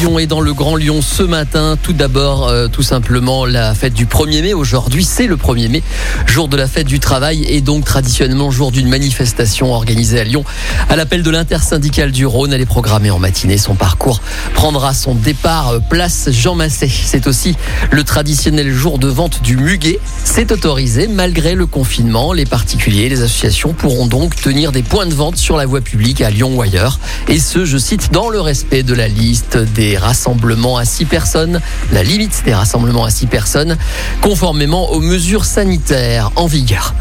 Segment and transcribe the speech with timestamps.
[0.00, 1.76] Lyon est dans le Grand Lyon ce matin.
[1.80, 4.52] Tout d'abord, euh, tout simplement, la fête du 1er mai.
[4.52, 5.82] Aujourd'hui, c'est le 1er mai,
[6.26, 10.44] jour de la fête du travail et donc traditionnellement jour d'une manifestation organisée à Lyon.
[10.88, 13.56] À l'appel de l'intersyndicale du Rhône, elle est programmée en matinée.
[13.56, 14.20] Son parcours
[14.54, 16.88] prendra son départ euh, place Jean Massé.
[16.88, 17.54] C'est aussi
[17.92, 20.00] le traditionnel jour de vente du muguet.
[20.24, 22.32] C'est autorisé malgré le confinement.
[22.32, 26.20] Les particuliers, les associations pourront donc tenir des points de vente sur la voie publique
[26.20, 26.98] à Lyon ou ailleurs.
[27.28, 31.60] Et ce, je cite, dans le respect de la liste des rassemblements à 6 personnes,
[31.92, 33.76] la limite des rassemblements à 6 personnes,
[34.20, 36.94] conformément aux mesures sanitaires en vigueur.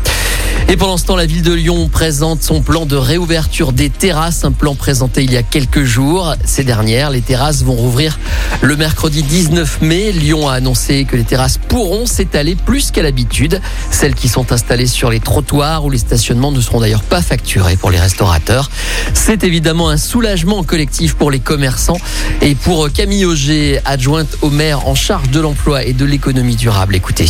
[0.70, 4.44] Et pendant ce temps, la ville de Lyon présente son plan de réouverture des terrasses,
[4.44, 6.36] un plan présenté il y a quelques jours.
[6.45, 8.17] Ces dernières, les terrasses vont rouvrir
[8.62, 10.12] le mercredi 19 mai.
[10.12, 13.62] Lyon a annoncé que les terrasses pourront s'étaler plus qu'à l'habitude.
[13.91, 17.75] Celles qui sont installées sur les trottoirs ou les stationnements ne seront d'ailleurs pas facturées
[17.75, 18.72] pour les restaurateurs.
[19.14, 22.00] C'est évidemment un soulagement collectif pour les commerçants
[22.41, 26.95] et pour Camille Auger, adjointe au maire en charge de l'emploi et de l'économie durable.
[26.95, 27.30] Écoutez.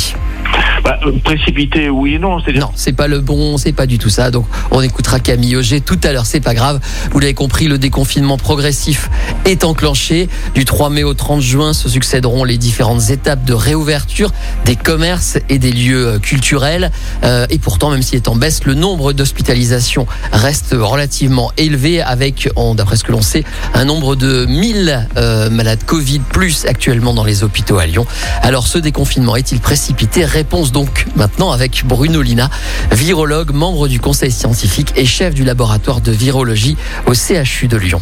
[1.06, 2.38] Euh, précipité, oui et non.
[2.56, 4.32] Non, c'est pas le bon, c'est pas du tout ça.
[4.32, 6.26] Donc, on écoutera Camille Auger tout à l'heure.
[6.26, 6.80] C'est pas grave.
[7.12, 9.10] Vous l'avez compris, le déconfinement progressif
[9.45, 10.30] est enclenché.
[10.56, 14.32] Du 3 mai au 30 juin se succéderont les différentes étapes de réouverture
[14.66, 16.92] des commerces et des lieux euh, culturels.
[17.23, 22.50] Euh, et pourtant, même s'il est en baisse, le nombre d'hospitalisations reste relativement élevé avec,
[22.76, 25.10] d'après ce que l'on sait, un nombre de 1000
[25.52, 28.06] malades Covid plus actuellement dans les hôpitaux à Lyon.
[28.42, 30.26] Alors, ce déconfinement est-il précipité?
[30.26, 32.49] Réponse donc maintenant avec Bruno Lina,
[32.91, 38.02] virologue, membre du conseil scientifique et chef du laboratoire de virologie au CHU de Lyon.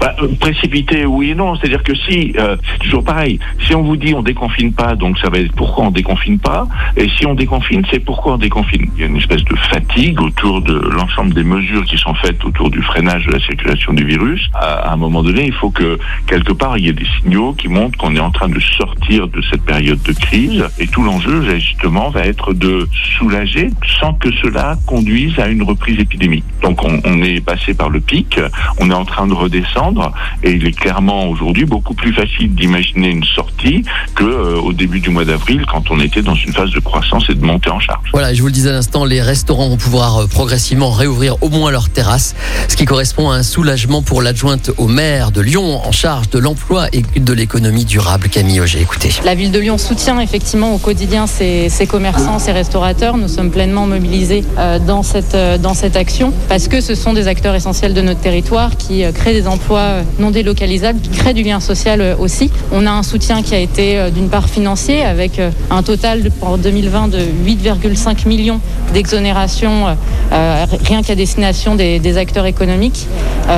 [0.00, 1.56] Bah, euh, précipité, oui et non.
[1.56, 3.38] C'est-à-dire que si, euh, c'est toujours pareil.
[3.66, 6.66] Si on vous dit on déconfine pas, donc ça va être pourquoi on déconfine pas.
[6.96, 8.90] Et si on déconfine, c'est pourquoi on déconfine.
[8.96, 12.44] Il y a une espèce de fatigue autour de l'ensemble des mesures qui sont faites
[12.44, 14.50] autour du freinage de la circulation du virus.
[14.54, 17.68] À, un moment donné, il faut que quelque part il y ait des signaux qui
[17.68, 20.64] montrent qu'on est en train de sortir de cette période de crise.
[20.78, 22.88] Et tout l'enjeu, justement, va être de
[23.18, 23.70] soulager
[24.00, 26.44] sans que cela conduise à une reprise épidémique.
[26.62, 28.38] Donc on, on est passé par le pic,
[28.78, 33.10] on est en train de redescendre et il est clairement aujourd'hui beaucoup plus facile d'imaginer
[33.10, 33.84] une sortie
[34.14, 37.24] que euh, au début du mois d'avril quand on était dans une phase de croissance
[37.28, 38.08] et de montée en charge.
[38.12, 41.48] Voilà, je vous le disais à l'instant, les restaurants vont pouvoir euh, progressivement réouvrir au
[41.48, 42.34] moins leurs terrasses,
[42.68, 46.38] ce qui correspond à un soulagement pour l'adjointe au maire de Lyon en charge de
[46.38, 48.80] l'emploi et de l'économie durable, Camille Auger.
[48.80, 49.10] Écoutez.
[49.24, 53.16] La ville de Lyon soutient effectivement au quotidien ses, commerçants, ses restaurateurs.
[53.16, 57.28] Nous sommes pleinement mobilisés euh, dans cette, dans cette action parce que ce sont des
[57.28, 61.42] acteurs essentiels de notre territoire qui créent des emplois euh, non délocalisables qui créent du
[61.42, 62.50] lien social euh, aussi.
[62.72, 65.40] On a un soutien qui a été euh, d'une part financier avec
[65.70, 68.60] un total pour 2020 de 8,5 millions
[68.92, 69.96] d'exonérations
[70.30, 73.06] rien qu'à destination des, acteurs économiques,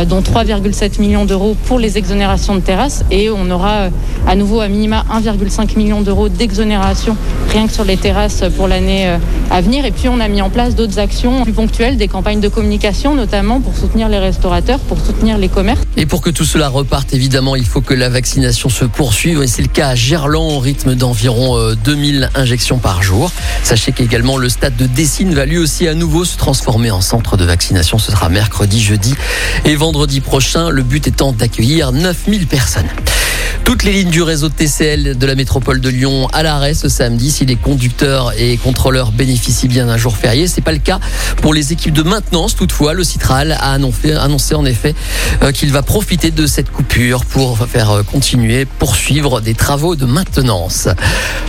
[0.08, 3.88] dont 3,7 millions d'euros pour les exonérations de terrasses et on aura
[4.26, 7.16] à nouveau à minima 1,5 million d'euros d'exonération
[7.52, 8.25] rien que sur les terrasses
[8.56, 9.18] pour l'année
[9.50, 9.84] à venir.
[9.84, 13.14] Et puis on a mis en place d'autres actions plus ponctuelles, des campagnes de communication
[13.14, 15.80] notamment pour soutenir les restaurateurs, pour soutenir les commerces.
[15.96, 19.42] Et pour que tout cela reparte, évidemment, il faut que la vaccination se poursuive.
[19.42, 23.30] Et c'est le cas à Gerland, au rythme d'environ 2000 euh, injections par jour.
[23.62, 27.36] Sachez qu'également le stade de Dessine va lui aussi à nouveau se transformer en centre
[27.36, 27.98] de vaccination.
[27.98, 29.14] Ce sera mercredi, jeudi
[29.64, 30.70] et vendredi prochain.
[30.70, 32.88] Le but étant d'accueillir 9000 personnes.
[33.66, 37.32] Toutes les lignes du réseau TCL de la métropole de Lyon à l'arrêt ce samedi
[37.32, 40.46] si les conducteurs et contrôleurs bénéficient bien d'un jour férié.
[40.46, 41.00] C'est pas le cas
[41.42, 42.54] pour les équipes de maintenance.
[42.54, 44.94] Toutefois, le Citral a annoncé, annoncé en effet
[45.42, 50.06] euh, qu'il va profiter de cette coupure pour faire euh, continuer, poursuivre des travaux de
[50.06, 50.86] maintenance.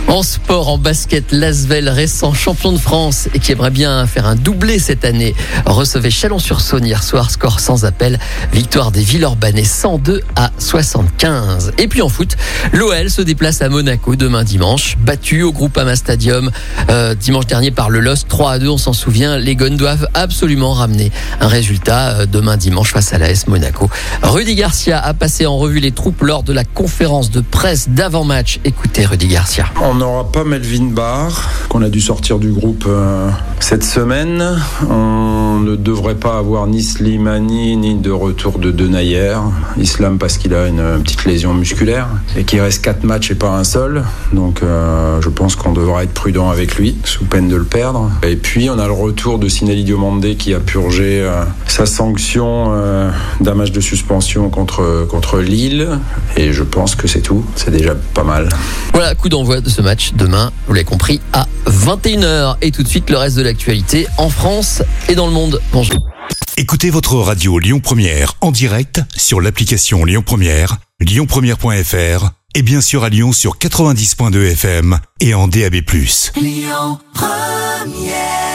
[0.08, 4.34] En sport, en basket, Lasvel, récent champion de France et qui aimerait bien faire un
[4.34, 5.36] doublé cette année,
[5.66, 8.18] recevait Chalon-sur-Saône hier soir, score sans appel,
[8.52, 11.74] victoire des Villeurbanais 102 à 75.
[11.78, 12.36] Et puis foot,
[12.72, 16.50] l'OL se déplace à Monaco demain dimanche, battu au Groupama Stadium
[16.90, 19.38] euh, dimanche dernier par le LOS 3 à 2, on s'en souvient.
[19.38, 21.10] Les Gones doivent absolument ramener
[21.40, 23.90] un résultat euh, demain dimanche face à l'AS Monaco.
[24.22, 28.60] Rudy Garcia a passé en revue les troupes lors de la conférence de presse d'avant-match.
[28.64, 29.66] Écoutez Rudy Garcia.
[29.82, 33.30] On n'aura pas Melvin Barr, qu'on a dû sortir du groupe euh,
[33.60, 34.58] cette semaine.
[34.88, 39.36] On ne devrait pas avoir ni Slimani ni de retour de Denayer.
[39.78, 42.08] Islam parce qu'il a une petite lésion musculaire.
[42.36, 44.04] et qu'il reste quatre matchs et pas un seul.
[44.32, 48.10] Donc euh, je pense qu'on devra être prudent avec lui, sous peine de le perdre.
[48.22, 52.68] Et puis on a le retour de Sinali Diomandé qui a purgé euh, sa sanction
[52.68, 53.10] euh,
[53.40, 55.88] d'un de suspension contre, contre Lille.
[56.36, 57.44] Et je pense que c'est tout.
[57.56, 58.48] C'est déjà pas mal.
[58.92, 62.56] Voilà, coup d'envoi de ce match demain, vous l'avez compris, à 21h.
[62.62, 65.60] Et tout de suite, le reste de l'actualité en France et dans le monde.
[65.72, 66.08] Bonjour.
[66.56, 73.04] Écoutez votre radio Lyon Première en direct sur l'application Lyon Première, lyonpremière.fr et bien sûr
[73.04, 75.76] à Lyon sur 90.2 FM et en DAB+.
[76.36, 78.47] Lyon Première